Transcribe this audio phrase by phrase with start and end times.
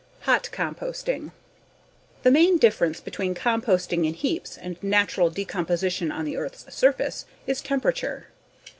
[0.21, 1.31] Hot Composting
[2.23, 7.61] The main difference between composting in heaps and natural decomposition on the earth's surface is
[7.61, 8.25] temperature.